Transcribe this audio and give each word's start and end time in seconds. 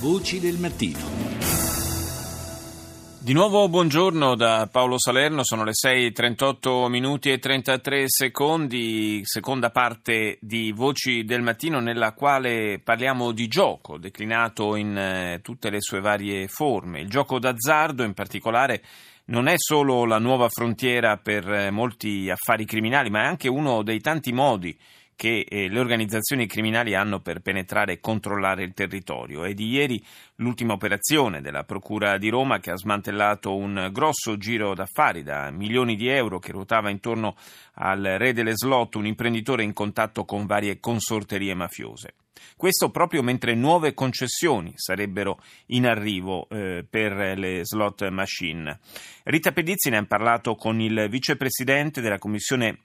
Voci 0.00 0.40
del 0.40 0.58
mattino. 0.58 0.98
Di 3.20 3.32
nuovo 3.32 3.68
buongiorno 3.68 4.34
da 4.34 4.68
Paolo 4.70 4.98
Salerno, 4.98 5.42
sono 5.44 5.64
le 5.64 5.70
6.38 5.70 6.88
minuti 6.88 7.30
e 7.30 7.38
33 7.38 8.04
secondi, 8.08 9.20
seconda 9.22 9.70
parte 9.70 10.36
di 10.40 10.72
Voci 10.72 11.24
del 11.24 11.40
Mattino 11.40 11.80
nella 11.80 12.12
quale 12.12 12.80
parliamo 12.84 13.32
di 13.32 13.48
gioco 13.48 13.96
declinato 13.96 14.76
in 14.76 14.94
eh, 14.94 15.40
tutte 15.42 15.70
le 15.70 15.80
sue 15.80 16.00
varie 16.00 16.48
forme. 16.48 17.00
Il 17.00 17.08
gioco 17.08 17.38
d'azzardo 17.38 18.02
in 18.02 18.12
particolare 18.12 18.82
non 19.26 19.46
è 19.46 19.54
solo 19.56 20.04
la 20.04 20.18
nuova 20.18 20.48
frontiera 20.50 21.16
per 21.16 21.50
eh, 21.50 21.70
molti 21.70 22.28
affari 22.28 22.66
criminali, 22.66 23.08
ma 23.08 23.22
è 23.22 23.26
anche 23.26 23.48
uno 23.48 23.82
dei 23.82 24.00
tanti 24.00 24.32
modi 24.32 24.76
che 25.16 25.46
eh, 25.48 25.68
le 25.68 25.78
organizzazioni 25.78 26.46
criminali 26.46 26.94
hanno 26.94 27.20
per 27.20 27.40
penetrare 27.40 27.94
e 27.94 28.00
controllare 28.00 28.64
il 28.64 28.74
territorio. 28.74 29.44
È 29.44 29.54
di 29.54 29.68
ieri 29.68 30.04
l'ultima 30.36 30.72
operazione 30.72 31.40
della 31.40 31.64
Procura 31.64 32.18
di 32.18 32.28
Roma 32.28 32.58
che 32.58 32.70
ha 32.70 32.76
smantellato 32.76 33.54
un 33.56 33.90
grosso 33.92 34.36
giro 34.36 34.74
d'affari 34.74 35.22
da 35.22 35.50
milioni 35.50 35.96
di 35.96 36.08
euro 36.08 36.38
che 36.38 36.52
ruotava 36.52 36.90
intorno 36.90 37.36
al 37.74 38.02
re 38.02 38.32
delle 38.32 38.56
slot, 38.56 38.94
un 38.96 39.06
imprenditore 39.06 39.62
in 39.62 39.72
contatto 39.72 40.24
con 40.24 40.46
varie 40.46 40.80
consorterie 40.80 41.54
mafiose. 41.54 42.14
Questo 42.56 42.90
proprio 42.90 43.22
mentre 43.22 43.54
nuove 43.54 43.94
concessioni 43.94 44.72
sarebbero 44.76 45.40
in 45.66 45.86
arrivo 45.86 46.48
eh, 46.48 46.84
per 46.88 47.36
le 47.36 47.60
slot 47.64 48.08
machine. 48.08 48.78
Rita 49.24 49.52
Pedizzi 49.52 49.90
ne 49.90 49.98
ha 49.98 50.04
parlato 50.04 50.54
con 50.54 50.80
il 50.80 51.08
vicepresidente 51.08 52.00
della 52.00 52.18
Commissione 52.18 52.78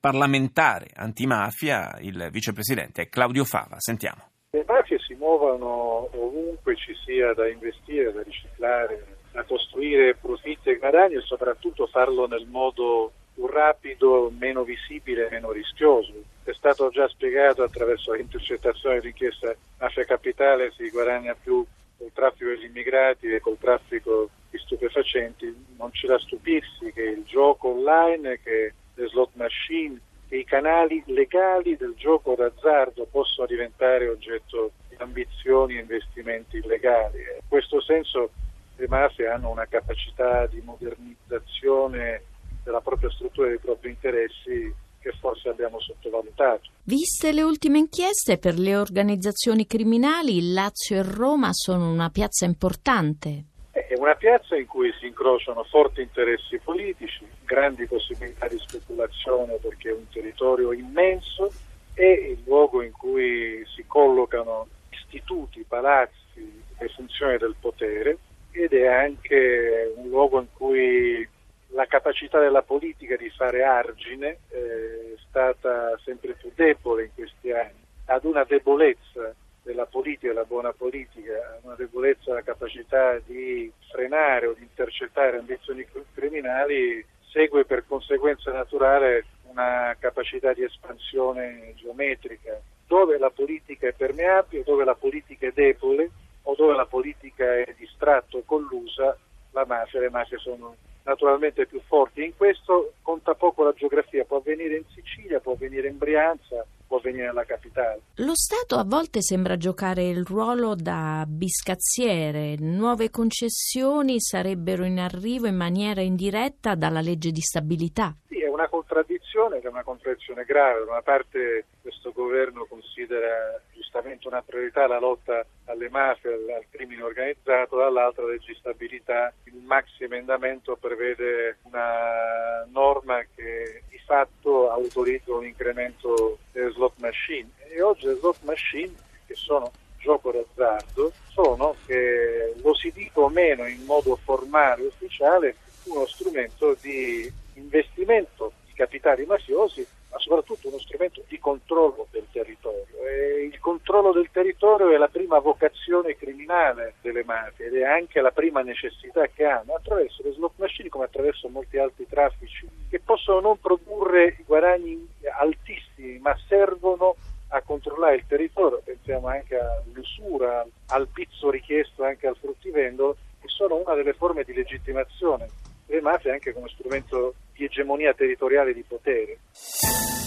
parlamentare 0.00 0.88
antimafia, 0.94 1.98
il 2.00 2.28
vicepresidente 2.32 3.08
Claudio 3.08 3.44
Fava. 3.44 3.78
Sentiamo. 3.78 4.28
Le 4.52 4.64
mafie 4.66 4.98
si 4.98 5.14
muovono 5.14 6.08
ovunque 6.16 6.74
ci 6.74 6.94
sia 7.04 7.34
da 7.34 7.46
investire, 7.46 8.12
da 8.12 8.22
riciclare, 8.22 9.18
da 9.30 9.44
costruire 9.44 10.16
profitti 10.16 10.70
e 10.70 10.78
guadagni 10.78 11.14
e 11.16 11.20
soprattutto 11.20 11.86
farlo 11.86 12.26
nel 12.26 12.46
modo 12.46 13.12
più 13.34 13.46
rapido, 13.46 14.32
meno 14.36 14.64
visibile 14.64 15.28
meno 15.30 15.52
rischioso. 15.52 16.12
È 16.42 16.52
stato 16.52 16.88
già 16.90 17.06
spiegato 17.08 17.62
attraverso 17.62 18.12
l'intercettazione 18.12 19.00
di 19.00 19.08
inchiesta 19.08 19.54
Mafia 19.78 20.04
Capitale 20.04 20.72
si 20.72 20.90
guadagna 20.90 21.36
più 21.40 21.64
col 21.96 22.10
traffico 22.12 22.50
degli 22.50 22.64
immigrati 22.64 23.26
e 23.32 23.40
col 23.40 23.58
traffico 23.58 24.30
di 24.50 24.58
stupefacenti. 24.58 25.66
Non 25.76 25.90
c'è 25.90 26.08
da 26.08 26.18
stupirsi 26.18 26.90
che 26.92 27.02
il 27.02 27.24
gioco 27.24 27.68
online, 27.68 28.40
che 28.42 28.72
slot 29.20 29.30
machine, 29.34 30.00
che 30.28 30.36
i 30.36 30.44
canali 30.44 31.02
legali 31.06 31.76
del 31.76 31.94
gioco 31.96 32.34
d'azzardo 32.34 33.06
possono 33.10 33.46
diventare 33.46 34.08
oggetto 34.08 34.72
di 34.88 34.96
ambizioni 34.98 35.76
e 35.76 35.80
investimenti 35.80 36.58
illegali. 36.58 37.18
In 37.18 37.48
questo 37.48 37.80
senso 37.82 38.30
le 38.76 38.88
mafie 38.88 39.26
hanno 39.26 39.50
una 39.50 39.66
capacità 39.66 40.46
di 40.46 40.60
modernizzazione 40.64 42.22
della 42.62 42.80
propria 42.80 43.10
struttura 43.10 43.48
e 43.48 43.50
dei 43.50 43.58
propri 43.58 43.90
interessi 43.90 44.72
che 45.00 45.12
forse 45.18 45.48
abbiamo 45.48 45.80
sottovalutato. 45.80 46.68
Viste 46.84 47.32
le 47.32 47.42
ultime 47.42 47.78
inchieste 47.78 48.38
per 48.38 48.58
le 48.58 48.76
organizzazioni 48.76 49.66
criminali, 49.66 50.52
Lazio 50.52 50.98
e 50.98 51.02
Roma 51.02 51.48
sono 51.52 51.90
una 51.90 52.10
piazza 52.10 52.44
importante. 52.44 53.44
È 53.72 53.94
una 53.96 54.14
piazza 54.14 54.56
in 54.56 54.66
cui 54.66 54.92
si 55.00 55.06
incrociano 55.06 55.64
forti 55.64 56.02
interessi 56.02 56.58
politici, 56.58 57.24
grandi 57.50 57.84
possibilità 57.86 58.46
di 58.46 58.60
speculazione 58.60 59.54
perché 59.56 59.90
è 59.90 59.92
un 59.92 60.08
territorio 60.08 60.72
immenso 60.72 61.50
e 61.94 62.36
il 62.38 62.42
luogo 62.44 62.80
in 62.80 62.92
cui 62.92 63.64
si 63.74 63.84
collocano 63.88 64.68
istituti, 64.90 65.64
palazzi 65.66 66.62
e 66.78 66.88
funzioni 66.90 67.38
del 67.38 67.56
potere 67.58 68.18
ed 68.52 68.72
è 68.72 68.86
anche 68.86 69.92
un 69.96 70.08
luogo 70.08 70.38
in 70.38 70.46
cui 70.52 71.28
la 71.72 71.86
capacità 71.86 72.38
della 72.38 72.62
politica 72.62 73.16
di 73.16 73.28
fare 73.30 73.64
argine 73.64 74.38
eh, 74.50 75.14
è 75.16 75.20
stata 75.28 75.98
sempre 76.04 76.34
più 76.34 76.52
debole 76.54 77.04
in 77.04 77.10
questi 77.14 77.50
anni, 77.50 77.82
ad 78.06 78.24
una 78.24 78.44
debolezza 78.44 79.34
della 79.62 79.86
politica, 79.86 80.28
della 80.28 80.44
buona 80.44 80.72
politica, 80.72 81.58
una 81.62 81.74
debolezza 81.74 82.32
la 82.32 82.42
capacità 82.42 83.18
di 83.24 83.70
frenare 83.90 84.46
o 84.46 84.52
di 84.52 84.62
intercettare 84.62 85.38
ambizioni 85.38 85.84
criminali, 86.14 87.04
segue 87.30 87.64
per 87.64 87.84
conseguenza 87.86 88.50
naturale 88.52 89.24
una 89.50 89.96
capacità 89.98 90.52
di 90.52 90.62
espansione 90.62 91.74
geometrica. 91.76 92.60
Dove 92.86 93.18
la 93.18 93.30
politica 93.30 93.86
è 93.88 93.92
permeabile, 93.92 94.64
dove 94.64 94.84
la 94.84 94.94
politica 94.94 95.46
è 95.46 95.52
debole 95.52 96.10
o 96.42 96.54
dove 96.54 96.74
la 96.74 96.86
politica 96.86 97.44
è 97.44 97.74
distratta 97.76 98.36
o 98.36 98.42
collusa, 98.44 99.16
la 99.52 99.64
mafia, 99.64 100.00
le 100.00 100.10
mafie 100.10 100.38
sono 100.38 100.74
naturalmente 101.04 101.66
più 101.66 101.80
forti. 101.86 102.24
In 102.24 102.36
questo 102.36 102.94
conta 103.02 103.34
poco 103.34 103.64
la 103.64 103.72
geografia, 103.72 104.24
può 104.24 104.38
avvenire 104.38 104.76
in 104.76 104.84
Sicilia, 104.94 105.40
può 105.40 105.52
avvenire 105.52 105.88
in 105.88 105.98
Brianza, 105.98 106.64
può 106.90 106.98
avvenire 106.98 107.26
nella 107.26 107.44
capitale. 107.44 108.00
Lo 108.16 108.34
Stato 108.34 108.74
a 108.74 108.84
volte 108.84 109.22
sembra 109.22 109.56
giocare 109.56 110.08
il 110.08 110.24
ruolo 110.24 110.74
da 110.74 111.24
biscazziere. 111.24 112.56
Nuove 112.58 113.10
concessioni 113.10 114.20
sarebbero 114.20 114.84
in 114.84 114.98
arrivo 114.98 115.46
in 115.46 115.54
maniera 115.54 116.00
indiretta 116.00 116.74
dalla 116.74 117.00
legge 117.00 117.30
di 117.30 117.40
stabilità. 117.40 118.12
Sì, 118.26 118.42
è 118.42 118.48
una 118.48 118.68
contraddizione, 118.68 119.60
è 119.60 119.68
una 119.68 119.84
contraddizione 119.84 120.42
grave. 120.42 120.84
Da 120.84 120.90
una 120.90 121.02
parte 121.02 121.66
questo 121.80 122.10
governo 122.10 122.66
considera 122.68 123.62
giustamente 124.00 124.28
una 124.28 124.42
priorità 124.42 124.86
la 124.86 124.98
lotta 124.98 125.44
alle 125.66 125.88
mafie, 125.88 126.32
al, 126.32 126.48
al 126.56 126.64
crimine 126.70 127.02
organizzato, 127.02 127.76
dall'altra 127.76 128.24
la 128.24 128.30
legge 128.32 128.54
stabilità. 128.54 129.32
Il 129.44 129.56
maxi 129.56 130.04
emendamento 130.04 130.76
prevede 130.76 131.58
una 131.62 132.64
norma 132.70 133.20
che 133.34 133.82
di 133.88 133.98
fatto 134.04 134.70
autorizza 134.70 135.32
un 135.34 135.44
incremento 135.44 136.38
delle 136.52 136.72
slot 136.72 136.94
machine 136.98 137.48
e 137.68 137.80
oggi 137.82 138.06
le 138.06 138.14
slot 138.14 138.38
machine 138.42 138.92
che 139.26 139.34
sono 139.34 139.70
gioco 139.98 140.32
d'azzardo 140.32 141.12
sono, 141.28 141.76
che 141.86 142.54
lo 142.62 142.74
si 142.74 142.90
dica 142.90 143.20
o 143.20 143.28
meno 143.28 143.66
in 143.66 143.84
modo 143.84 144.16
formale 144.16 144.82
e 144.82 144.86
ufficiale, 144.86 145.56
uno 145.84 146.06
strumento 146.06 146.76
di 146.80 147.30
investimento 147.54 148.52
di 148.66 148.72
capitali 148.72 149.26
mafiosi, 149.26 149.86
ma 150.10 150.18
soprattutto 150.18 150.68
uno 150.68 150.78
strumento 150.78 151.22
di 151.26 151.38
controllo 151.38 152.06
del 152.10 152.26
territorio. 152.30 152.86
E 153.06 153.44
il 153.44 153.58
controllo 153.58 154.12
del 154.12 154.28
territorio 154.30 154.90
è 154.90 154.96
la 154.96 155.08
prima 155.08 155.38
vocazione 155.38 156.16
criminale 156.16 156.94
delle 157.00 157.24
mafie 157.24 157.66
ed 157.66 157.76
è 157.76 157.84
anche 157.84 158.20
la 158.20 158.30
prima 158.30 158.62
necessità 158.62 159.26
che 159.28 159.44
hanno 159.44 159.74
attraverso 159.74 160.22
le 160.22 160.32
slot 160.32 160.54
machine 160.56 160.88
come 160.88 161.04
attraverso 161.04 161.48
molti 161.48 161.78
altri 161.78 162.06
traffici 162.06 162.68
che 162.88 163.00
possono 163.00 163.40
non 163.40 163.60
produrre 163.60 164.36
guadagni 164.44 165.08
altissimi 165.38 166.18
ma 166.18 166.36
servono 166.48 167.14
a 167.52 167.62
controllare 167.62 168.16
il 168.16 168.24
territorio, 168.26 168.80
pensiamo 168.84 169.26
anche 169.26 169.58
all'usura, 169.58 170.64
al 170.88 171.08
pizzo 171.08 171.50
richiesto 171.50 172.04
anche 172.04 172.28
al 172.28 172.36
fruttivendolo, 172.36 173.16
che 173.40 173.48
sono 173.48 173.76
una 173.76 173.94
delle 173.94 174.12
forme 174.12 174.44
di 174.44 174.52
legittimazione 174.52 175.48
delle 175.86 176.00
mafie 176.00 176.30
anche 176.30 176.52
come 176.52 176.68
strumento 176.68 177.34
di 177.60 177.66
egemonia 177.66 178.14
territoriale 178.14 178.72
di 178.72 178.82
potere. 178.88 179.38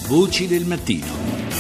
Voci 0.08 0.48
del 0.48 0.66
mattino. 0.66 1.53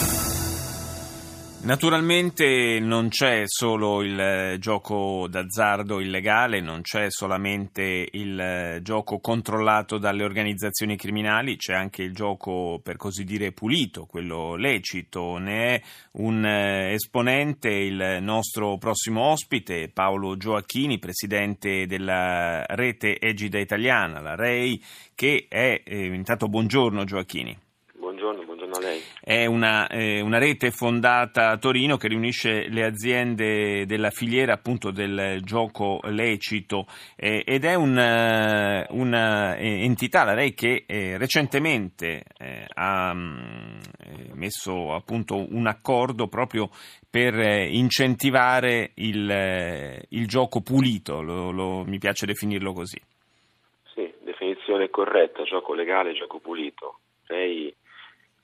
Naturalmente 1.63 2.79
non 2.81 3.07
c'è 3.07 3.43
solo 3.45 4.03
il 4.03 4.19
eh, 4.19 4.57
gioco 4.59 5.27
d'azzardo 5.29 6.01
illegale, 6.01 6.59
non 6.59 6.81
c'è 6.81 7.09
solamente 7.09 8.05
il 8.11 8.37
eh, 8.37 8.79
gioco 8.81 9.19
controllato 9.19 9.97
dalle 9.97 10.25
organizzazioni 10.25 10.97
criminali, 10.97 11.55
c'è 11.55 11.73
anche 11.73 12.03
il 12.03 12.13
gioco 12.13 12.81
per 12.83 12.97
così 12.97 13.23
dire 13.23 13.53
pulito, 13.53 14.05
quello 14.05 14.55
lecito. 14.55 15.37
Ne 15.37 15.75
è 15.75 15.81
un 16.17 16.45
eh, 16.45 16.91
esponente 16.95 17.69
il 17.69 18.17
nostro 18.19 18.77
prossimo 18.77 19.21
ospite, 19.21 19.87
Paolo 19.87 20.35
Gioacchini, 20.35 20.99
presidente 20.99 21.85
della 21.85 22.65
rete 22.65 23.17
Egida 23.17 23.59
Italiana, 23.59 24.19
la 24.19 24.35
REI, 24.35 24.83
che 25.15 25.45
è, 25.47 25.81
intanto 25.85 26.49
buongiorno 26.49 27.05
Gioacchini. 27.05 27.62
È 29.25 29.45
una, 29.45 29.87
eh, 29.87 30.19
una, 30.19 30.37
rete 30.37 30.69
fondata 30.69 31.47
a 31.51 31.57
Torino 31.57 31.95
che 31.95 32.09
riunisce 32.09 32.67
le 32.67 32.83
aziende 32.83 33.85
della 33.85 34.09
filiera 34.09 34.51
appunto 34.51 34.91
del 34.91 35.39
gioco 35.43 36.01
lecito 36.09 36.87
eh, 37.15 37.41
ed 37.45 37.63
è 37.63 37.73
un'entità, 37.73 38.91
un, 38.91 40.27
la 40.27 40.33
REI, 40.33 40.53
che 40.53 40.83
eh, 40.85 41.17
recentemente 41.17 42.23
eh, 42.37 42.65
ha 42.73 43.13
mm, 43.13 43.77
messo 44.33 44.93
appunto 44.93 45.37
un 45.37 45.67
accordo 45.67 46.27
proprio 46.27 46.69
per 47.09 47.33
eh, 47.39 47.65
incentivare 47.69 48.91
il, 48.95 49.31
eh, 49.31 50.05
il 50.09 50.27
gioco 50.27 50.59
pulito, 50.59 51.21
lo, 51.21 51.51
lo, 51.51 51.85
mi 51.85 51.97
piace 51.97 52.25
definirlo 52.25 52.73
così. 52.73 52.99
Sì, 53.93 54.13
definizione 54.21 54.89
corretta, 54.89 55.43
gioco 55.43 55.73
legale, 55.73 56.11
gioco 56.11 56.39
pulito. 56.39 56.97
Lei 57.27 57.73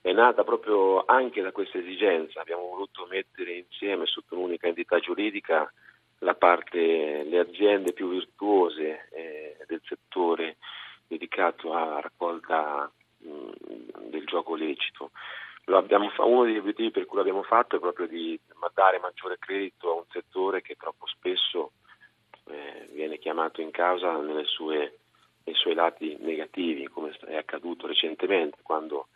è 0.02 0.12
nata 0.12 0.44
proprio 0.44 1.04
anche 1.04 1.42
da 1.42 1.52
questa 1.52 1.78
esigenza. 1.78 2.40
Abbiamo 2.40 2.68
voluto 2.68 3.06
mettere 3.06 3.52
insieme 3.52 4.06
sotto 4.06 4.34
un'unica 4.36 4.66
entità 4.66 4.98
giuridica 4.98 5.70
la 6.18 6.34
parte, 6.34 7.24
le 7.24 7.38
aziende 7.38 7.92
più 7.92 8.10
virtuose 8.10 9.08
eh, 9.10 9.56
del 9.66 9.80
settore 9.84 10.56
dedicato 11.06 11.72
alla 11.74 12.00
raccolta 12.00 12.90
mh, 13.18 14.08
del 14.08 14.24
gioco 14.24 14.54
lecito. 14.54 15.10
Abbiamo, 15.66 16.10
uno 16.18 16.44
degli 16.44 16.58
obiettivi 16.58 16.90
per 16.90 17.06
cui 17.06 17.18
l'abbiamo 17.18 17.42
fatto 17.42 17.76
è 17.76 17.80
proprio 17.80 18.06
di 18.06 18.38
dare 18.74 18.98
maggiore 18.98 19.38
credito 19.38 19.90
a 19.90 19.94
un 19.96 20.04
settore 20.10 20.62
che 20.62 20.74
troppo 20.76 21.06
spesso 21.06 21.72
eh, 22.46 22.88
viene 22.92 23.18
chiamato 23.18 23.60
in 23.60 23.70
causa 23.70 24.18
sue, 24.44 24.98
nei 25.44 25.54
suoi 25.54 25.74
lati 25.74 26.16
negativi, 26.20 26.88
come 26.88 27.16
è 27.26 27.36
accaduto 27.36 27.86
recentemente 27.86 28.58
quando 28.62 29.08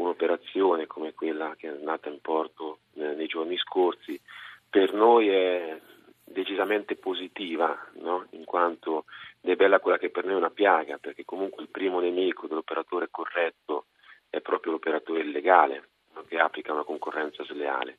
un'operazione 0.00 0.86
come 0.86 1.14
quella 1.14 1.54
che 1.56 1.68
è 1.68 1.70
andata 1.70 2.08
in 2.08 2.20
porto 2.20 2.80
eh, 2.94 3.14
nei 3.14 3.26
giorni 3.26 3.56
scorsi 3.56 4.20
per 4.68 4.92
noi 4.94 5.28
è 5.28 5.78
decisamente 6.24 6.94
positiva, 6.96 7.76
no? 7.94 8.26
in 8.30 8.44
quanto 8.44 9.04
è 9.40 9.56
bella 9.56 9.80
quella 9.80 9.98
che 9.98 10.10
per 10.10 10.24
noi 10.24 10.34
è 10.34 10.36
una 10.36 10.50
piaga, 10.50 10.98
perché 10.98 11.24
comunque 11.24 11.62
il 11.62 11.68
primo 11.68 11.98
nemico 11.98 12.46
dell'operatore 12.46 13.08
corretto 13.10 13.86
è 14.28 14.40
proprio 14.40 14.72
l'operatore 14.72 15.20
illegale, 15.22 15.88
che 16.28 16.38
applica 16.38 16.72
una 16.72 16.84
concorrenza 16.84 17.42
sleale. 17.44 17.98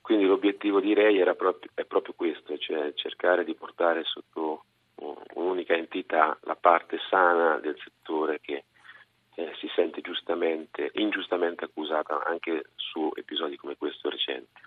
Quindi 0.00 0.26
l'obiettivo 0.26 0.80
direi 0.80 1.22
proprio, 1.34 1.70
è 1.74 1.84
proprio 1.84 2.14
questo, 2.16 2.56
cioè 2.56 2.92
cercare 2.94 3.44
di 3.44 3.54
portare 3.54 4.04
sotto 4.04 4.64
un'unica 5.34 5.74
entità 5.74 6.38
la 6.42 6.56
parte 6.56 6.98
sana 7.08 7.58
del 7.58 7.76
settore 7.82 8.40
che 8.40 8.64
eh, 9.40 9.52
si 9.58 9.68
sente 9.74 10.02
giustamente, 10.02 10.90
ingiustamente 10.94 11.64
accusata 11.64 12.22
anche 12.26 12.64
su 12.76 13.10
episodi 13.14 13.56
come 13.56 13.76
questo 13.76 14.10
recente. 14.10 14.60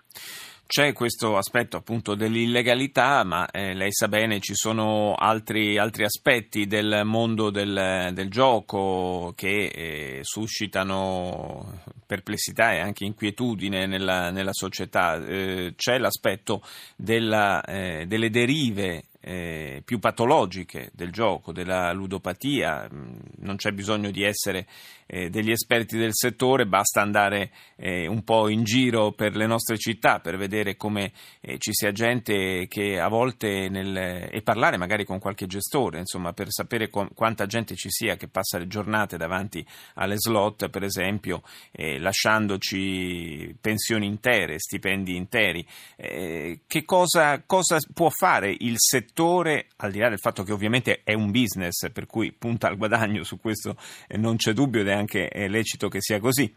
C'è 0.66 0.92
questo 0.92 1.36
aspetto 1.36 1.76
appunto 1.76 2.14
dell'illegalità, 2.14 3.22
ma 3.22 3.48
eh, 3.50 3.74
lei 3.74 3.92
sa 3.92 4.08
bene 4.08 4.40
ci 4.40 4.54
sono 4.54 5.14
altri, 5.14 5.78
altri 5.78 6.04
aspetti 6.04 6.66
del 6.66 7.02
mondo 7.04 7.50
del, 7.50 8.10
del 8.12 8.30
gioco 8.30 9.32
che 9.36 9.66
eh, 9.66 10.18
suscitano 10.22 11.82
perplessità 12.06 12.72
e 12.72 12.80
anche 12.80 13.04
inquietudine 13.04 13.86
nella, 13.86 14.30
nella 14.30 14.52
società. 14.54 15.22
Eh, 15.24 15.74
c'è 15.76 15.98
l'aspetto 15.98 16.62
della, 16.96 17.62
eh, 17.62 18.06
delle 18.06 18.30
derive 18.30 19.04
eh, 19.26 19.80
più 19.82 19.98
patologiche 19.98 20.90
del 20.92 21.10
gioco, 21.10 21.50
della 21.50 21.92
ludopatia, 21.92 22.86
mm, 22.92 23.16
non 23.38 23.56
c'è 23.56 23.72
bisogno 23.72 24.10
di 24.10 24.22
essere 24.22 24.66
eh, 25.06 25.30
degli 25.30 25.50
esperti 25.50 25.96
del 25.96 26.12
settore, 26.12 26.66
basta 26.66 27.00
andare 27.00 27.50
eh, 27.76 28.06
un 28.06 28.22
po' 28.22 28.48
in 28.48 28.64
giro 28.64 29.12
per 29.12 29.34
le 29.34 29.46
nostre 29.46 29.78
città 29.78 30.20
per 30.20 30.36
vedere 30.36 30.76
come 30.76 31.12
eh, 31.40 31.58
ci 31.58 31.72
sia 31.72 31.90
gente 31.92 32.66
che 32.68 33.00
a 33.00 33.08
volte 33.08 33.68
nel, 33.70 34.28
e 34.30 34.42
parlare 34.42 34.76
magari 34.76 35.06
con 35.06 35.18
qualche 35.18 35.46
gestore, 35.46 35.98
insomma, 35.98 36.34
per 36.34 36.48
sapere 36.50 36.90
qu- 36.90 37.12
quanta 37.14 37.46
gente 37.46 37.74
ci 37.76 37.90
sia 37.90 38.16
che 38.16 38.28
passa 38.28 38.58
le 38.58 38.66
giornate 38.66 39.16
davanti 39.16 39.66
alle 39.94 40.18
slot, 40.18 40.68
per 40.68 40.82
esempio, 40.82 41.42
eh, 41.72 41.98
lasciandoci 41.98 43.56
pensioni 43.58 44.06
intere, 44.06 44.58
stipendi 44.58 45.16
interi. 45.16 45.66
Eh, 45.96 46.60
che 46.66 46.84
cosa, 46.84 47.42
cosa 47.46 47.78
può 47.92 48.10
fare 48.10 48.54
il 48.58 48.74
settore, 48.76 49.12
al 49.22 49.90
di 49.90 49.98
là 49.98 50.08
del 50.08 50.18
fatto 50.18 50.42
che 50.42 50.52
ovviamente 50.52 51.02
è 51.04 51.14
un 51.14 51.30
business, 51.30 51.90
per 51.92 52.06
cui 52.06 52.32
punta 52.32 52.68
al 52.68 52.76
guadagno, 52.76 53.22
su 53.22 53.38
questo 53.38 53.76
eh, 54.08 54.16
non 54.16 54.36
c'è 54.36 54.52
dubbio 54.52 54.80
ed 54.80 54.88
è 54.88 54.92
anche 54.92 55.30
lecito 55.48 55.88
che 55.88 56.00
sia 56.00 56.18
così. 56.18 56.52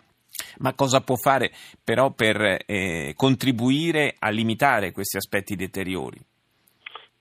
Ma 0.60 0.74
cosa 0.74 1.02
può 1.02 1.16
fare 1.16 1.52
però 1.84 2.12
per 2.12 2.64
eh, 2.66 3.14
contribuire 3.16 4.16
a 4.20 4.30
limitare 4.30 4.92
questi 4.92 5.18
aspetti 5.18 5.56
deteriori? 5.56 6.18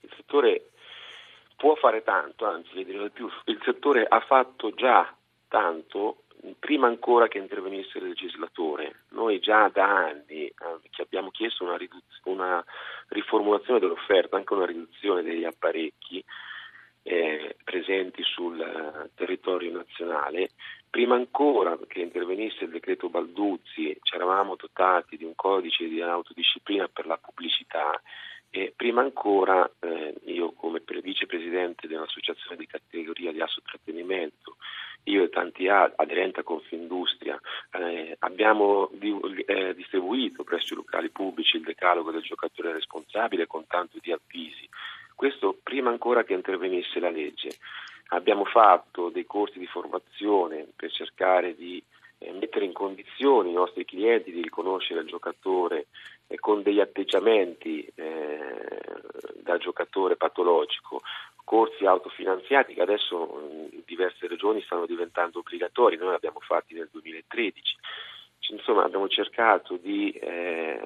Il 0.01 0.13
settore 0.15 0.69
può 1.55 1.75
fare 1.75 2.03
tanto, 2.03 2.45
anzi 2.45 2.83
dirò 2.83 3.03
di 3.03 3.09
più, 3.09 3.27
il 3.45 3.59
settore 3.63 4.05
ha 4.07 4.19
fatto 4.21 4.71
già 4.73 5.15
tanto 5.47 6.23
prima 6.59 6.87
ancora 6.87 7.27
che 7.27 7.37
intervenisse 7.37 7.97
il 7.97 8.07
legislatore. 8.07 9.03
Noi 9.09 9.39
già 9.39 9.69
da 9.69 10.07
anni 10.07 10.45
eh, 10.45 10.53
abbiamo 10.97 11.31
chiesto 11.31 11.63
una, 11.63 11.77
riduz- 11.77 12.21
una 12.23 12.63
riformulazione 13.09 13.79
dell'offerta, 13.79 14.37
anche 14.37 14.53
una 14.53 14.65
riduzione 14.65 15.23
degli 15.23 15.45
apparecchi 15.45 16.23
eh, 17.03 17.55
presenti 17.63 18.21
sul 18.23 18.59
uh, 18.59 19.09
territorio 19.15 19.71
nazionale. 19.71 20.51
Prima 20.89 21.15
ancora 21.15 21.77
che 21.87 22.01
intervenisse 22.01 22.65
il 22.65 22.69
decreto 22.69 23.09
Balduzzi 23.09 23.97
ci 24.01 24.15
eravamo 24.15 24.55
dotati 24.55 25.15
di 25.15 25.23
un 25.23 25.35
codice 25.35 25.87
di 25.87 26.01
autodisciplina 26.01 26.87
per 26.87 27.05
la 27.05 27.17
pubblicità 27.17 28.01
e 28.57 28.73
prima 28.75 29.01
ancora 29.01 29.69
eh, 29.79 30.15
io 30.25 30.51
come 30.53 30.81
vicepresidente 31.03 31.87
dell'associazione 31.87 32.57
di 32.57 32.65
categoria 32.65 33.31
di 33.31 33.39
assotrattenimento, 33.39 34.57
io 35.03 35.23
e 35.23 35.29
tanti 35.29 35.67
altri, 35.67 36.03
aderenti 36.03 36.39
a 36.39 36.43
Confindustria, 36.43 37.39
eh, 37.71 38.15
abbiamo 38.19 38.89
di, 38.93 39.15
eh, 39.45 39.75
distribuito 39.75 40.43
presso 40.43 40.73
i 40.73 40.77
locali 40.77 41.09
pubblici 41.09 41.57
il 41.57 41.63
decalogo 41.63 42.11
del 42.11 42.23
giocatore 42.23 42.73
responsabile 42.73 43.45
con 43.45 43.67
tanto 43.67 43.99
di 44.01 44.11
avvisi 44.11 44.67
questo 45.13 45.57
prima 45.61 45.89
ancora 45.89 46.23
che 46.23 46.33
intervenisse 46.33 46.99
la 46.99 47.09
legge. 47.09 47.57
Abbiamo 48.09 48.45
fatto 48.45 49.09
dei 49.09 49.25
corsi 49.25 49.59
di 49.59 49.65
formazione 49.67 50.67
per 50.75 50.91
cercare 50.91 51.55
di 51.55 51.83
eh, 52.19 52.31
mettere 52.33 52.65
in 52.65 52.73
condizione 52.73 53.49
i 53.49 53.53
nostri 53.53 53.85
clienti 53.85 54.31
di 54.31 54.41
riconoscere 54.41 55.01
il 55.01 55.07
giocatore 55.07 55.87
eh, 56.27 56.37
con 56.39 56.61
degli 56.61 56.79
atteggiamenti 56.79 57.87
eh, 57.95 58.36
da 59.47 59.57
giocatore 59.57 60.17
patologico, 60.17 61.01
corsi 61.43 61.85
autofinanziati 61.85 62.73
che 62.73 62.81
adesso 62.81 63.69
in 63.71 63.81
diverse 63.85 64.27
regioni 64.27 64.61
stanno 64.63 64.85
diventando 64.85 65.39
obbligatori, 65.39 65.95
noi 65.95 66.13
abbiamo 66.13 66.39
fatti 66.41 66.73
nel 66.73 66.89
2013. 66.91 67.75
Insomma, 68.49 68.83
abbiamo 68.83 69.07
cercato 69.07 69.77
di 69.77 70.11
eh, 70.11 70.79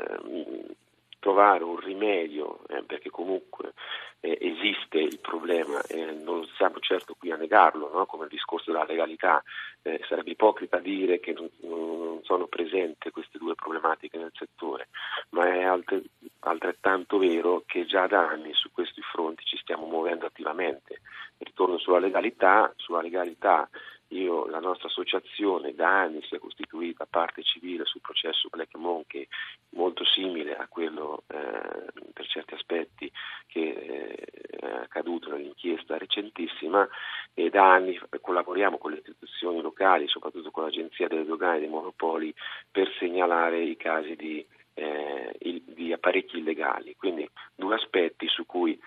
trovare 1.19 1.63
un 1.63 1.79
rimedio, 1.79 2.61
eh, 2.67 2.83
perché 2.83 3.09
comunque 3.09 3.73
eh, 4.19 4.37
esiste 4.41 4.97
il 4.97 5.19
problema 5.19 5.81
e 5.83 6.11
non 6.23 6.45
siamo 6.57 6.79
certo 6.79 7.15
qui 7.17 7.31
a 7.31 7.37
negarlo, 7.37 7.91
no? 7.91 8.05
come 8.05 8.23
il 8.25 8.29
discorso 8.31 8.71
della 8.71 8.85
legalità, 8.85 9.43
eh, 9.83 9.99
sarebbe 10.07 10.31
ipocrita 10.31 10.79
dire 10.79 11.19
che 11.19 11.33
non, 11.33 11.49
non, 11.61 12.19
sono 12.23 12.47
presenti 12.47 13.09
queste 13.11 13.37
due 13.37 13.55
problematiche 13.55 14.17
nel 14.17 14.31
settore, 14.33 14.89
ma 15.29 15.45
è 15.45 15.63
altre, 15.63 16.01
altrettanto 16.41 17.17
vero 17.17 17.63
che 17.65 17.85
già 17.85 18.07
da 18.07 18.27
anni 18.27 18.53
su 18.53 18.71
questi 18.71 19.01
fronti 19.01 19.43
ci 19.45 19.57
stiamo 19.57 19.85
muovendo 19.85 20.25
attivamente. 20.25 21.01
Ritorno 21.37 21.77
sulla 21.77 21.99
legalità, 21.99 22.71
sulla 22.75 23.01
legalità 23.01 23.69
io, 24.11 24.45
la 24.47 24.59
nostra 24.59 24.87
associazione 24.87 25.73
da 25.73 26.01
anni 26.01 26.21
si 26.23 26.35
è 26.35 26.39
costituita 26.39 27.05
parte 27.09 27.43
civile 27.43 27.85
sul 27.85 28.01
processo 28.01 28.49
Black 28.49 28.75
Monkey 28.75 29.25
molto 29.69 30.03
simile 30.03 30.57
a 30.57 30.67
quello 30.67 31.23
eh, 31.27 31.85
per 32.11 32.27
certi 32.27 32.53
aspetti 32.53 33.09
che 33.47 33.61
eh, 33.61 34.15
è 34.59 34.65
accaduto 34.65 35.29
nell'inchiesta 35.29 35.97
recentissima 35.97 36.87
e 37.33 37.49
da 37.49 37.71
anni 37.71 37.97
collaboriamo 38.19 38.77
con 38.77 38.91
le 38.91 38.97
istituzioni 38.97 39.61
locali, 39.61 40.07
soprattutto 40.09 40.51
con 40.51 40.65
l'Agenzia 40.65 41.07
delle 41.07 41.23
Dogane 41.23 41.57
e 41.57 41.59
dei 41.61 41.69
Monopoli 41.69 42.33
per 42.69 42.93
segnalare 42.99 43.61
i 43.61 43.77
casi 43.77 44.15
di, 44.17 44.45
apparecchi 45.91 46.37
illegali. 46.37 46.95
Quindi 46.95 47.29
due 47.55 47.75
aspetti 47.75 48.27
su 48.27 48.45
cui 48.45 48.79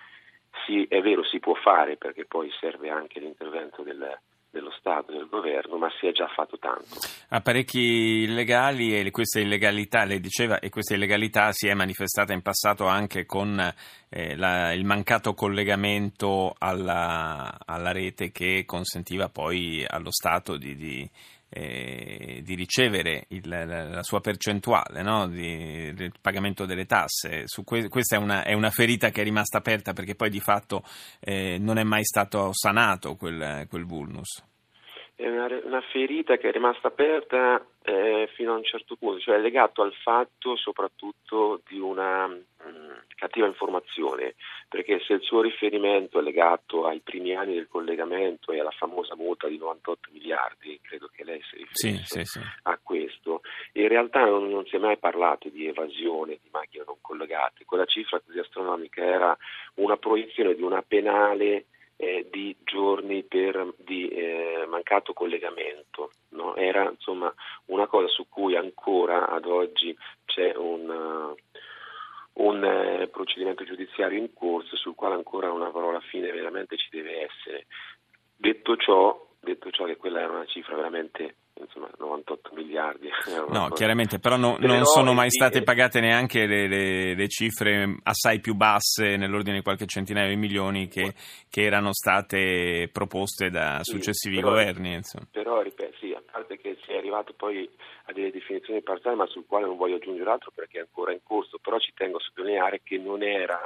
si, 0.65 0.85
è 0.87 1.01
vero 1.01 1.23
si 1.23 1.39
può 1.39 1.53
fare 1.55 1.97
perché 1.97 2.25
poi 2.25 2.49
serve 2.59 2.89
anche 2.89 3.19
l'intervento 3.19 3.83
del 3.83 4.19
dello 4.55 4.71
Stato, 4.71 5.11
del 5.11 5.27
governo, 5.27 5.77
ma 5.77 5.89
si 5.99 6.07
è 6.07 6.13
già 6.13 6.27
fatto 6.27 6.57
tanto. 6.57 6.95
Apparecchi 7.27 8.23
illegali 8.23 8.97
e 8.97 9.11
questa 9.11 9.41
illegalità, 9.41 10.05
lei 10.05 10.21
diceva, 10.21 10.59
e 10.59 10.69
questa 10.69 10.93
illegalità 10.93 11.51
si 11.51 11.67
è 11.67 11.73
manifestata 11.73 12.31
in 12.31 12.41
passato 12.41 12.85
anche 12.85 13.25
con 13.25 13.59
eh, 14.09 14.35
la, 14.37 14.71
il 14.71 14.85
mancato 14.85 15.33
collegamento 15.33 16.55
alla, 16.57 17.57
alla, 17.65 17.91
rete 17.91 18.31
che 18.31 18.63
consentiva 18.65 19.27
poi 19.27 19.85
allo 19.85 20.11
Stato 20.11 20.55
di, 20.55 20.77
di 20.77 21.09
eh, 21.57 22.41
di 22.43 22.53
ricevere 22.53 23.27
il, 23.29 23.47
la, 23.47 23.63
la, 23.63 24.03
sua 24.03 24.19
percentuale 24.19 25.01
no? 25.01 25.25
di, 25.27 25.93
del 25.93 26.11
pagamento 26.19 26.65
delle 26.65 26.85
tasse. 26.85 27.45
Que- 27.63 27.87
questa 27.87 28.17
è 28.17 28.19
una, 28.19 28.43
è 28.43 28.51
una, 28.51 28.71
ferita 28.71 29.09
che 29.09 29.21
è 29.21 29.23
rimasta 29.23 29.59
aperta 29.59 29.93
perché 29.93 30.15
poi 30.15 30.29
di 30.29 30.41
fatto 30.41 30.83
eh, 31.21 31.57
non 31.57 31.77
è 31.77 31.83
mai 31.83 32.03
stato 32.03 32.49
sanato 32.51 33.15
quel, 33.15 33.65
quel 33.69 33.85
vulnus. 33.85 34.43
È 35.15 35.27
una, 35.29 35.47
una, 35.63 35.81
ferita 35.81 36.35
che 36.35 36.49
è 36.49 36.51
rimasta 36.51 36.89
aperta 36.89 37.65
eh, 37.83 38.29
fino 38.35 38.53
a 38.53 38.57
un 38.57 38.63
certo 38.63 38.97
punto, 38.97 39.19
cioè 39.19 39.35
è 39.35 39.39
legato 39.39 39.81
al 39.81 39.93
fatto 39.93 40.57
soprattutto 40.57 41.61
di 41.67 41.79
una 41.79 42.27
mh, 42.27 42.43
mm, 42.67 42.91
cattiva 43.15 43.47
informazione, 43.47 44.35
perché 44.67 44.99
se 44.99 45.13
il 45.13 45.21
suo 45.21 45.41
riferimento 45.41 46.19
è 46.19 46.21
legato 46.21 46.85
ai 46.85 46.99
primi 46.99 47.33
anni 47.33 47.53
del 47.53 47.69
collegamento 47.69 48.51
e 48.51 48.59
alla 48.59 48.71
famosa 48.71 49.15
multa 49.15 49.47
di 49.47 49.57
98 49.57 50.09
miliardi, 50.11 50.79
credo 50.81 51.09
che 51.15 51.23
lei 51.23 51.41
si 51.49 51.57
riferisse 51.57 52.05
sì, 52.05 52.19
sì, 52.19 52.25
sì. 52.25 52.39
a 52.63 52.77
questo, 52.83 53.41
in 53.73 53.87
realtà 53.87 54.25
non, 54.25 54.49
non 54.49 54.65
si 54.65 54.75
è 54.75 54.79
mai 54.79 54.97
parlato 54.97 55.47
di 55.47 55.65
evasione 55.65 56.39
di 56.43 56.49
macchine 56.51 56.83
non 56.85 56.97
collegate, 56.99 57.63
quella 57.63 57.85
cifra 57.85 58.19
così 58.19 58.39
astronomica 58.39 59.01
era 59.01 59.37
una 59.75 59.95
proiezione 59.95 60.55
di 60.55 60.61
una 60.61 60.81
penale 60.81 61.67
eh, 61.97 62.27
di 62.29 62.55
giorni 62.63 63.23
per, 63.23 63.73
di 63.77 64.07
eh, 64.09 64.65
mancato 64.67 65.13
collegamento. 65.13 66.11
No? 66.29 66.55
Era 66.55 66.89
insomma 66.89 67.33
una 67.65 67.87
cosa 67.87 68.07
su 68.07 68.27
cui 68.27 68.55
ancora 68.55 69.27
ad 69.27 69.45
oggi 69.45 69.95
c'è 70.25 70.53
un, 70.55 70.89
uh, 70.89 72.43
un 72.43 72.63
uh, 72.63 73.09
procedimento 73.09 73.63
giudiziario 73.63 74.17
in 74.17 74.33
corso 74.33 74.75
sul 74.75 74.95
quale 74.95 75.15
ancora 75.15 75.51
una 75.51 75.71
parola 75.71 75.99
fine 76.01 76.31
veramente 76.31 76.77
ci 76.77 76.89
deve 76.91 77.21
essere. 77.21 77.65
Detto 78.35 78.75
ciò, 78.75 79.24
detto 79.45 79.69
ciò 79.71 79.85
che 79.85 79.95
quella 79.95 80.19
era 80.19 80.33
una 80.33 80.45
cifra 80.45 80.75
veramente 80.75 81.35
insomma 81.59 81.89
98 81.97 82.51
miliardi. 82.53 83.09
No, 83.55 83.69
chiaramente, 83.69 84.19
però 84.19 84.37
no, 84.37 84.57
non 84.59 84.85
sono 84.85 85.13
mai 85.13 85.29
state 85.29 85.63
pagate 85.63 85.99
neanche 85.99 86.45
le, 86.45 86.67
le, 86.67 87.13
le, 87.13 87.27
cifre 87.27 87.97
assai 88.03 88.39
più 88.39 88.53
basse, 88.53 89.15
nell'ordine 89.15 89.57
di 89.57 89.63
qualche 89.63 89.85
centinaio 89.85 90.29
di 90.29 90.35
milioni, 90.35 90.87
che, 90.87 91.13
che 91.49 91.61
erano 91.63 91.93
state 91.93 92.89
proposte 92.91 93.49
da 93.49 93.79
successivi 93.81 94.37
però, 94.37 94.49
governi. 94.49 94.93
Insomma. 94.93 95.27
Però, 95.31 95.61
ripeto, 95.61 95.97
sì, 95.99 96.13
a 96.13 96.21
parte 96.29 96.57
che 96.57 96.77
si 96.83 96.91
è 96.91 96.97
arrivato 96.97 97.33
poi 97.33 97.69
a 98.05 98.13
delle 98.13 98.31
definizioni 98.31 98.81
parziali, 98.81 99.15
ma 99.15 99.25
sul 99.27 99.45
quale 99.47 99.65
non 99.65 99.77
voglio 99.77 99.95
aggiungere 99.95 100.29
altro 100.29 100.51
perché 100.53 100.77
è 100.79 100.81
ancora 100.81 101.11
in 101.11 101.19
corso, 101.23 101.59
però 101.61 101.79
ci 101.79 101.93
tengo 101.95 102.17
a 102.17 102.21
sottolineare 102.21 102.81
che 102.83 102.97
non 102.97 103.23
era 103.23 103.59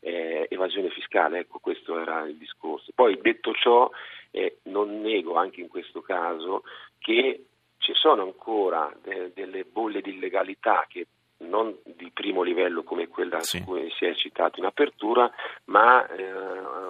eh, 0.00 0.46
evasione 0.50 0.90
fiscale, 0.90 1.40
ecco 1.40 1.58
questo 1.58 1.98
era 1.98 2.24
il 2.24 2.36
discorso. 2.36 2.92
Poi 2.94 3.18
detto 3.20 3.52
ciò, 3.52 3.90
eh, 4.36 4.58
non 4.64 5.00
nego 5.00 5.36
anche 5.36 5.62
in 5.62 5.68
questo 5.68 6.02
caso 6.02 6.62
che 6.98 7.46
ci 7.78 7.94
sono 7.94 8.22
ancora 8.22 8.94
de- 9.02 9.32
delle 9.32 9.64
bolle 9.64 10.02
di 10.02 10.10
illegalità 10.10 10.84
che 10.86 11.06
non 11.38 11.74
di 11.84 12.10
primo 12.12 12.42
livello 12.42 12.82
come 12.82 13.08
quella 13.08 13.40
sì. 13.40 13.58
su 13.58 13.64
cui 13.64 13.90
si 13.96 14.04
è 14.04 14.14
citato 14.14 14.58
in 14.58 14.66
apertura, 14.66 15.30
ma 15.64 16.06
eh, 16.06 16.32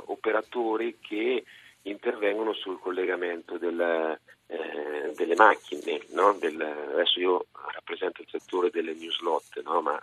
operatori 0.06 0.98
che 1.00 1.44
intervengono 1.82 2.52
sul 2.52 2.80
collegamento 2.80 3.58
del, 3.58 4.18
eh, 4.46 5.12
delle 5.14 5.34
macchine. 5.36 6.00
No? 6.10 6.36
Del, 6.40 6.60
adesso 6.60 7.20
io 7.20 7.46
rappresento 7.72 8.22
il 8.22 8.28
settore 8.28 8.70
delle 8.70 8.94
newslot, 8.94 9.62
no? 9.62 9.80
ma 9.82 10.00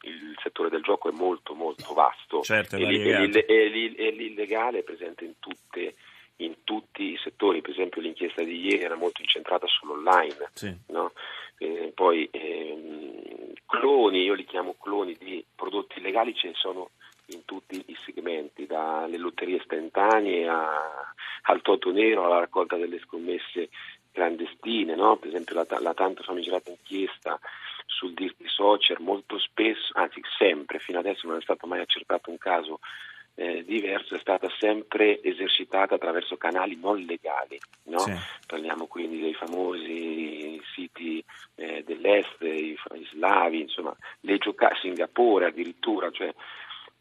il 0.00 0.36
settore 0.42 0.68
del 0.68 0.82
gioco 0.82 1.08
è 1.08 1.12
molto 1.12 1.54
molto 1.54 1.92
vasto 1.92 2.40
certo, 2.42 2.76
e, 2.76 2.82
e, 2.82 3.44
e, 3.46 3.94
e 3.96 4.10
l'illegale 4.10 4.80
è 4.80 4.82
presente 4.82 5.24
in 5.24 5.34
tutte 5.40 5.94
in 6.36 6.56
tutti 6.64 7.12
i 7.12 7.18
settori, 7.22 7.60
per 7.60 7.70
esempio 7.70 8.00
l'inchiesta 8.00 8.42
di 8.42 8.60
ieri 8.60 8.82
era 8.82 8.96
molto 8.96 9.22
incentrata 9.22 9.66
sull'online, 9.66 10.50
sì. 10.52 10.74
no? 10.88 11.12
eh, 11.58 11.92
poi 11.94 12.28
ehm, 12.30 13.52
cloni, 13.66 14.22
io 14.22 14.34
li 14.34 14.44
chiamo 14.44 14.76
cloni 14.80 15.16
di 15.18 15.44
prodotti 15.54 15.98
illegali, 15.98 16.34
ce 16.34 16.48
ne 16.48 16.54
sono 16.54 16.90
in 17.30 17.44
tutti 17.44 17.82
i 17.86 17.96
segmenti, 18.04 18.66
dalle 18.66 19.16
lotterie 19.16 19.56
istantanee 19.56 20.48
a, 20.48 21.12
al 21.42 21.62
toto 21.62 21.90
nero, 21.90 22.24
alla 22.24 22.38
raccolta 22.38 22.76
delle 22.76 23.00
scommesse 23.00 23.70
clandestine, 24.12 24.94
no? 24.94 25.16
per 25.16 25.28
esempio 25.28 25.54
la, 25.54 25.66
la 25.80 25.94
tanto 25.94 26.22
famigerata 26.22 26.70
inchiesta 26.70 27.38
sul 27.86 28.14
Dirty 28.14 28.48
Social, 28.48 28.98
molto 29.00 29.38
spesso, 29.38 29.92
anzi 29.94 30.20
sempre, 30.38 30.78
fino 30.78 30.98
adesso 30.98 31.26
non 31.26 31.38
è 31.38 31.42
stato 31.42 31.66
mai 31.66 31.80
accertato 31.80 32.30
un 32.30 32.38
caso 32.38 32.80
eh, 33.36 33.64
diverso 33.64 34.14
è 34.14 34.18
stata 34.18 34.48
sempre 34.58 35.22
esercitata 35.22 35.94
attraverso 35.94 36.36
canali 36.36 36.76
non 36.80 36.98
legali. 36.98 37.58
No? 37.84 37.98
Sì. 37.98 38.12
Parliamo 38.46 38.86
quindi 38.86 39.20
dei 39.20 39.34
famosi 39.34 40.60
siti 40.74 41.22
eh, 41.54 41.84
dell'est, 41.86 42.40
i, 42.40 42.72
i, 42.72 43.08
slavi, 43.12 43.60
insomma, 43.60 43.94
le 44.20 44.38
gioca- 44.38 44.74
Singapore 44.80 45.46
addirittura, 45.46 46.10
cioè 46.10 46.34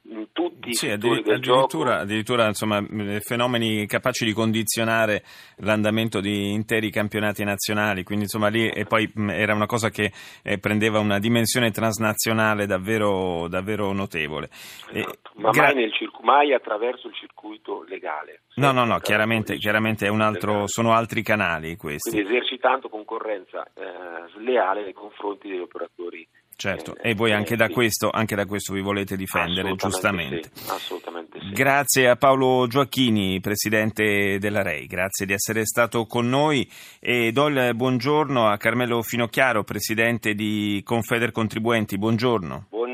in 0.07 0.27
tutti 0.31 0.73
sì, 0.73 0.87
i 0.87 0.91
addirittura, 0.91 1.39
gioco... 1.39 1.83
addirittura 1.83 2.47
insomma, 2.47 2.83
fenomeni 3.21 3.85
capaci 3.87 4.25
di 4.25 4.33
condizionare 4.33 5.23
l'andamento 5.57 6.19
di 6.19 6.51
interi 6.51 6.91
campionati 6.91 7.43
nazionali, 7.43 8.03
quindi 8.03 8.25
insomma 8.25 8.47
lì 8.47 8.69
e 8.69 8.85
poi 8.85 9.11
era 9.29 9.53
una 9.53 9.65
cosa 9.65 9.89
che 9.89 10.11
eh, 10.43 10.57
prendeva 10.59 10.99
una 10.99 11.19
dimensione 11.19 11.71
transnazionale 11.71 12.65
davvero, 12.65 13.47
davvero 13.47 13.91
notevole. 13.93 14.49
Esatto. 14.91 15.31
Ma 15.35 15.49
gra- 15.49 15.73
mai, 15.73 15.91
circu- 15.91 16.23
mai, 16.23 16.53
attraverso 16.53 17.07
il 17.07 17.13
circuito 17.15 17.83
legale. 17.87 18.41
No, 18.55 18.71
no, 18.71 18.85
no, 18.85 18.99
chiaramente, 18.99 19.57
chiaramente 19.57 20.07
altro, 20.07 20.67
sono 20.67 20.93
altri 20.93 21.21
canali 21.23 21.75
questi. 21.75 22.11
Quindi 22.11 22.29
esercitando 22.29 22.89
concorrenza 22.89 23.63
eh, 23.73 24.29
sleale 24.35 24.83
nei 24.83 24.93
confronti 24.93 25.49
degli 25.49 25.59
operatori 25.59 26.25
Certo, 26.57 26.95
eh, 26.97 27.09
e 27.09 27.13
voi 27.15 27.33
anche, 27.33 27.55
eh, 27.55 27.57
da 27.57 27.67
questo, 27.67 28.09
anche, 28.09 28.35
da 28.35 28.45
questo, 28.45 28.73
vi 28.73 28.81
volete 28.81 29.17
difendere, 29.17 29.69
assolutamente 29.69 29.89
giustamente. 29.89 30.49
Sì, 30.53 30.69
assolutamente 30.69 31.39
sì. 31.39 31.49
Grazie 31.51 32.09
a 32.09 32.15
Paolo 32.15 32.65
Gioacchini, 32.67 33.41
presidente 33.41 34.37
della 34.39 34.61
REI, 34.61 34.87
grazie 34.87 35.25
di 35.25 35.33
essere 35.33 35.65
stato 35.65 36.05
con 36.05 36.29
noi 36.29 36.69
e 36.99 37.31
do 37.33 37.47
il 37.47 37.73
buongiorno 37.75 38.47
a 38.47 38.57
Carmelo 38.57 39.01
Finocchiaro, 39.01 39.63
presidente 39.63 40.33
di 40.33 40.81
Confeder 40.85 41.31
Contribuenti. 41.31 41.97
Buongiorno. 41.97 42.67
Buongiorno. 42.69 42.84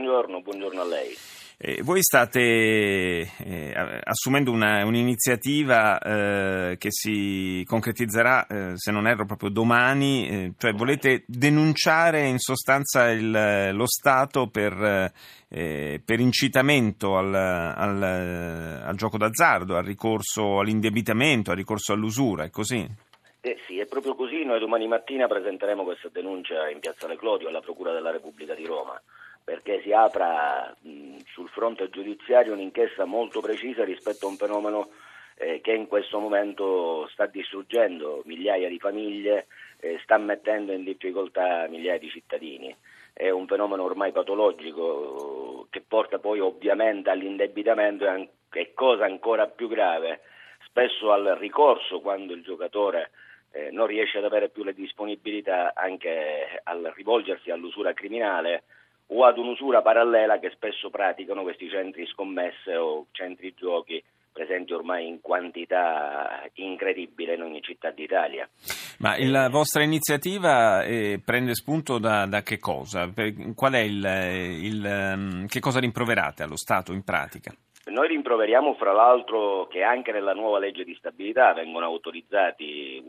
Eh, 1.63 1.83
voi 1.83 2.01
state 2.01 2.39
eh, 2.41 4.01
assumendo 4.03 4.49
una, 4.51 4.83
un'iniziativa 4.83 5.99
eh, 5.99 6.77
che 6.79 6.87
si 6.89 7.63
concretizzerà, 7.67 8.47
eh, 8.47 8.71
se 8.77 8.89
non 8.91 9.05
erro, 9.05 9.27
proprio 9.27 9.51
domani, 9.51 10.27
eh, 10.27 10.53
cioè 10.57 10.73
volete 10.73 11.23
denunciare 11.27 12.25
in 12.25 12.39
sostanza 12.39 13.11
il, 13.11 13.75
lo 13.75 13.85
Stato 13.85 14.47
per, 14.47 15.11
eh, 15.49 16.01
per 16.03 16.19
incitamento 16.19 17.15
al, 17.15 17.31
al, 17.31 18.01
al, 18.83 18.95
gioco 18.95 19.19
d'azzardo, 19.19 19.77
al 19.77 19.85
ricorso 19.85 20.61
all'indebitamento, 20.61 21.51
al 21.51 21.57
ricorso 21.57 21.93
all'usura, 21.93 22.43
è 22.43 22.49
così? 22.49 22.89
Eh 23.39 23.57
sì, 23.67 23.77
è 23.77 23.85
proprio 23.85 24.15
così. 24.15 24.43
Noi 24.43 24.59
domani 24.59 24.87
mattina 24.87 25.27
presenteremo 25.27 25.83
questa 25.83 26.09
denuncia 26.11 26.69
in 26.69 26.79
Piazzale 26.79 27.17
Clodio 27.17 27.49
alla 27.49 27.61
Procura 27.61 27.93
della 27.93 28.09
Repubblica 28.09 28.55
di 28.55 28.65
Roma 28.65 28.99
perché 29.51 29.81
si 29.81 29.91
apra 29.91 30.73
mh, 30.79 31.17
sul 31.33 31.49
fronte 31.49 31.89
giudiziario 31.89 32.53
un'inchiesta 32.53 33.03
molto 33.03 33.41
precisa 33.41 33.83
rispetto 33.83 34.25
a 34.25 34.29
un 34.29 34.37
fenomeno 34.37 34.91
eh, 35.35 35.59
che 35.59 35.73
in 35.73 35.87
questo 35.87 36.19
momento 36.19 37.05
sta 37.11 37.25
distruggendo 37.25 38.21
migliaia 38.23 38.69
di 38.69 38.79
famiglie, 38.79 39.47
eh, 39.81 39.99
sta 40.03 40.17
mettendo 40.17 40.71
in 40.71 40.85
difficoltà 40.85 41.67
migliaia 41.67 41.99
di 41.99 42.09
cittadini. 42.09 42.73
È 43.11 43.29
un 43.29 43.45
fenomeno 43.45 43.83
ormai 43.83 44.13
patologico 44.13 45.67
che 45.69 45.83
porta 45.85 46.17
poi 46.17 46.39
ovviamente 46.39 47.09
all'indebitamento 47.09 48.07
e, 48.07 48.29
e 48.53 48.73
cosa 48.73 49.03
ancora 49.03 49.47
più 49.47 49.67
grave, 49.67 50.21
spesso 50.63 51.11
al 51.11 51.35
ricorso 51.37 51.99
quando 51.99 52.31
il 52.31 52.41
giocatore 52.41 53.11
eh, 53.51 53.69
non 53.71 53.85
riesce 53.85 54.19
ad 54.19 54.23
avere 54.23 54.47
più 54.47 54.63
le 54.63 54.73
disponibilità 54.73 55.73
anche 55.75 56.61
al 56.63 56.93
rivolgersi 56.95 57.51
all'usura 57.51 57.91
criminale 57.91 58.63
o 59.13 59.25
ad 59.25 59.37
un'usura 59.37 59.81
parallela 59.81 60.39
che 60.39 60.51
spesso 60.51 60.89
praticano 60.89 61.43
questi 61.43 61.69
centri 61.69 62.05
scommesse 62.07 62.75
o 62.75 63.07
centri 63.11 63.53
giochi 63.55 64.01
presenti 64.31 64.71
ormai 64.73 65.07
in 65.07 65.19
quantità 65.19 66.49
incredibile 66.53 67.35
in 67.35 67.41
ogni 67.41 67.61
città 67.61 67.91
d'Italia. 67.91 68.47
Ma 68.99 69.15
la 69.17 69.49
vostra 69.49 69.83
iniziativa 69.83 70.83
eh, 70.83 71.19
prende 71.23 71.53
spunto 71.53 71.97
da, 71.97 72.25
da, 72.25 72.41
che 72.41 72.57
cosa? 72.57 73.11
Qual 73.53 73.73
è 73.73 73.79
il, 73.79 74.03
il, 74.63 74.85
ehm, 74.85 75.47
che 75.47 75.59
cosa 75.59 75.79
rimproverate 75.79 76.43
allo 76.43 76.55
Stato 76.55 76.93
in 76.93 77.03
pratica? 77.03 77.53
Noi 77.85 78.07
rimproveriamo 78.07 78.75
fra 78.75 78.93
l'altro 78.93 79.67
che 79.67 79.81
anche 79.81 80.11
nella 80.11 80.33
nuova 80.33 80.59
legge 80.59 80.85
di 80.85 80.95
stabilità 80.95 81.51
vengono 81.53 81.85
autorizzati 81.85 83.03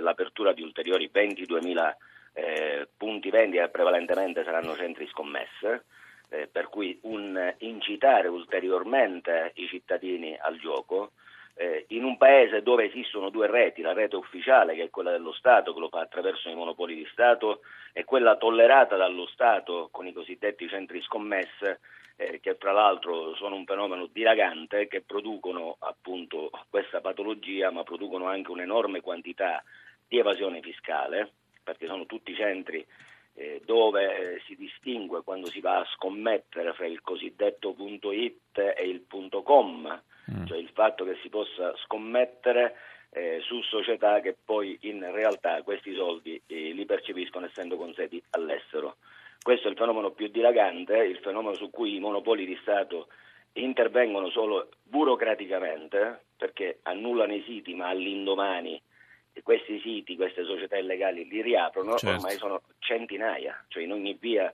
l'apertura 0.00 0.52
di 0.52 0.62
ulteriori 0.62 1.10
22.000 1.12 1.94
eh, 2.32 2.88
punti 2.96 3.30
vendita 3.30 3.68
prevalentemente 3.68 4.44
saranno 4.44 4.76
centri 4.76 5.06
scommesse, 5.08 5.84
eh, 6.30 6.46
per 6.46 6.68
cui 6.68 6.98
un 7.02 7.54
incitare 7.58 8.28
ulteriormente 8.28 9.52
i 9.56 9.66
cittadini 9.66 10.36
al 10.40 10.58
gioco. 10.58 11.12
Eh, 11.54 11.84
in 11.88 12.04
un 12.04 12.16
paese 12.16 12.62
dove 12.62 12.84
esistono 12.84 13.28
due 13.28 13.46
reti, 13.46 13.82
la 13.82 13.92
rete 13.92 14.16
ufficiale 14.16 14.74
che 14.74 14.84
è 14.84 14.90
quella 14.90 15.10
dello 15.10 15.32
Stato 15.32 15.74
che 15.74 15.80
lo 15.80 15.88
fa 15.88 16.00
attraverso 16.00 16.48
i 16.48 16.54
monopoli 16.54 16.94
di 16.94 17.06
Stato 17.12 17.60
e 17.92 18.04
quella 18.04 18.36
tollerata 18.36 18.96
dallo 18.96 19.26
Stato 19.26 19.88
con 19.90 20.06
i 20.06 20.12
cosiddetti 20.12 20.68
centri 20.68 21.02
scommesse, 21.02 21.80
eh, 22.16 22.40
che 22.40 22.54
fra 22.54 22.72
l'altro 22.72 23.34
sono 23.34 23.56
un 23.56 23.64
fenomeno 23.64 24.06
dilagante, 24.06 24.86
che 24.86 25.02
producono 25.02 25.76
appunto 25.80 26.50
questa 26.70 27.00
patologia, 27.00 27.70
ma 27.70 27.82
producono 27.82 28.26
anche 28.26 28.50
un'enorme 28.52 29.00
quantità 29.00 29.62
di 30.06 30.18
evasione 30.18 30.60
fiscale, 30.60 31.32
perché 31.62 31.86
sono 31.86 32.06
tutti 32.06 32.34
centri 32.34 32.84
eh, 33.34 33.60
dove 33.64 34.34
eh, 34.34 34.40
si 34.46 34.56
distingue 34.56 35.22
quando 35.22 35.46
si 35.46 35.60
va 35.60 35.78
a 35.78 35.88
scommettere 35.94 36.72
fra 36.72 36.86
il 36.86 37.00
cosiddetto 37.00 37.72
punto 37.72 38.12
.it 38.12 38.58
e 38.58 38.86
il 38.86 39.00
punto 39.00 39.42
.com, 39.42 40.02
mm. 40.30 40.46
cioè 40.46 40.58
il 40.58 40.70
fatto 40.72 41.04
che 41.04 41.16
si 41.22 41.28
possa 41.28 41.74
scommettere 41.84 42.76
eh, 43.10 43.40
su 43.42 43.60
società 43.62 44.20
che 44.20 44.36
poi 44.44 44.78
in 44.82 45.10
realtà 45.12 45.62
questi 45.62 45.94
soldi 45.94 46.40
eh, 46.46 46.72
li 46.72 46.84
percepiscono 46.84 47.46
essendo 47.46 47.76
con 47.76 47.92
sedi 47.94 48.22
all'estero. 48.30 48.96
Questo 49.42 49.68
è 49.68 49.70
il 49.70 49.76
fenomeno 49.76 50.10
più 50.10 50.28
dilagante, 50.28 50.96
il 50.98 51.18
fenomeno 51.18 51.54
su 51.54 51.70
cui 51.70 51.94
i 51.94 52.00
monopoli 52.00 52.44
di 52.44 52.58
Stato 52.60 53.08
intervengono 53.54 54.28
solo 54.28 54.68
burocraticamente, 54.82 56.24
perché 56.36 56.80
annullano 56.82 57.34
i 57.34 57.42
siti, 57.46 57.74
ma 57.74 57.88
all'indomani 57.88 58.80
questi 59.42 59.80
siti, 59.80 60.16
queste 60.16 60.44
società 60.44 60.76
illegali 60.76 61.26
li 61.28 61.42
riaprono, 61.42 61.96
certo. 61.96 62.16
ormai 62.16 62.36
sono 62.36 62.62
centinaia, 62.78 63.64
cioè 63.68 63.82
in 63.82 63.92
ogni 63.92 64.16
via 64.18 64.52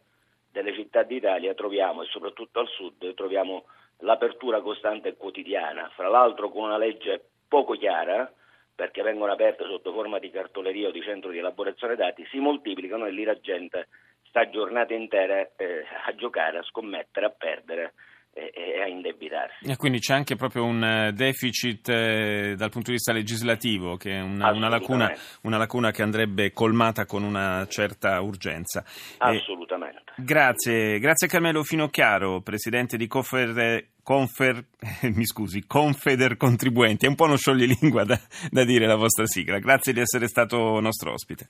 delle 0.51 0.73
città 0.75 1.03
d'Italia 1.03 1.55
troviamo, 1.55 2.03
e 2.03 2.07
soprattutto 2.07 2.61
al 2.61 2.69
sud, 2.69 3.15
troviamo 3.15 3.65
l'apertura 3.99 4.61
costante 4.61 5.09
e 5.09 5.17
quotidiana, 5.17 5.91
fra 5.95 6.09
l'altro 6.09 6.51
con 6.51 6.65
una 6.65 6.79
legge 6.79 7.23
poco 7.49 7.75
chiara, 7.75 8.31
perché 8.75 9.03
vengono 9.03 9.33
aperte 9.33 9.65
sotto 9.65 9.93
forma 9.93 10.19
di 10.19 10.31
cartoleria 10.31 10.89
o 10.89 10.93
di 10.93 11.03
centro 11.03 11.31
di 11.31 11.39
elaborazione 11.39 11.97
dati, 11.97 12.27
si 12.31 12.39
moltiplicano 12.39 13.07
e 13.07 13.11
lì 13.11 13.25
la 13.25 13.39
gente 13.41 13.89
sta 14.29 14.49
giornate 14.51 14.93
intere 14.93 15.53
eh, 15.57 15.85
a 16.05 16.15
giocare, 16.15 16.59
a 16.59 16.63
scommettere, 16.63 17.27
a 17.27 17.31
perdere 17.31 17.95
e 18.37 18.83
a 18.83 18.87
indebitarsi. 18.87 19.65
E 19.67 19.77
quindi 19.77 19.99
c'è 19.99 20.15
anche 20.15 20.37
proprio 20.37 20.65
un 20.65 20.83
eh, 20.83 21.13
deficit 21.13 21.89
eh, 21.89 22.55
dal 22.57 22.71
punto 22.71 22.91
di 22.91 22.97
vista 22.97 23.13
legislativo, 23.13 23.97
che 23.97 24.13
è 24.13 24.21
una, 24.21 24.51
una, 24.51 24.69
lacuna, 24.69 25.13
una, 25.43 25.57
lacuna, 25.57 25.91
che 25.91 26.03
andrebbe 26.03 26.53
colmata 26.53 27.07
con 27.07 27.23
una 27.23 27.67
certa 27.69 28.21
urgenza. 28.21 28.85
Assolutamente. 29.19 30.03
Eh, 30.17 30.23
grazie, 30.23 30.99
grazie 30.99 31.29
Carmelo 31.29 31.63
Finocchiaro, 31.63 32.41
presidente 32.41 32.97
di 32.97 33.07
Confer, 33.07 33.87
Confer, 34.03 34.65
mi 35.15 35.27
scusi, 35.27 35.67
Confeder 35.67 36.37
Contribuenti. 36.37 37.07
È 37.07 37.09
un 37.09 37.17
po' 37.17 37.25
uno 37.25 37.37
scioglilingua 37.37 38.05
da, 38.05 38.21
da 38.51 38.65
dire 38.65 38.87
la 38.87 38.97
vostra 38.97 39.27
sigla. 39.27 39.59
Grazie 39.59 39.93
di 39.93 40.01
essere 40.01 40.29
stato 40.29 40.79
nostro 40.81 41.13
ospite. 41.13 41.49